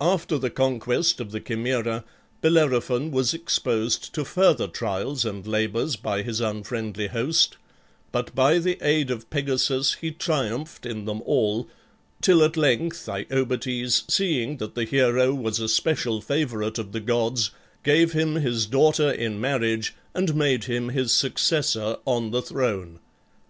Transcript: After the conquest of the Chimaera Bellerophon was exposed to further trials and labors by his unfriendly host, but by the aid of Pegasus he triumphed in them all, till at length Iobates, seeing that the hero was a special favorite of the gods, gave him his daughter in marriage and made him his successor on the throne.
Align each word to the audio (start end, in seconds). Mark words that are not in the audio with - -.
After 0.00 0.38
the 0.38 0.48
conquest 0.48 1.20
of 1.20 1.32
the 1.32 1.38
Chimaera 1.40 2.02
Bellerophon 2.40 3.10
was 3.10 3.34
exposed 3.34 4.10
to 4.14 4.24
further 4.24 4.66
trials 4.66 5.26
and 5.26 5.46
labors 5.46 5.96
by 5.96 6.22
his 6.22 6.40
unfriendly 6.40 7.08
host, 7.08 7.58
but 8.10 8.34
by 8.34 8.56
the 8.58 8.78
aid 8.80 9.10
of 9.10 9.28
Pegasus 9.28 9.96
he 10.00 10.12
triumphed 10.12 10.86
in 10.86 11.04
them 11.04 11.20
all, 11.26 11.68
till 12.22 12.42
at 12.42 12.56
length 12.56 13.04
Iobates, 13.04 14.10
seeing 14.10 14.56
that 14.56 14.74
the 14.76 14.84
hero 14.84 15.34
was 15.34 15.60
a 15.60 15.68
special 15.68 16.22
favorite 16.22 16.78
of 16.78 16.92
the 16.92 17.00
gods, 17.00 17.50
gave 17.84 18.12
him 18.14 18.36
his 18.36 18.64
daughter 18.64 19.10
in 19.10 19.38
marriage 19.38 19.92
and 20.14 20.34
made 20.34 20.64
him 20.64 20.88
his 20.88 21.12
successor 21.12 21.98
on 22.06 22.30
the 22.30 22.40
throne. 22.40 22.98